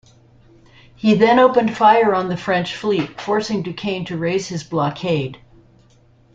[0.95, 5.37] He then opened fire on the French fleet, forcing Duquesne to raise his blockade.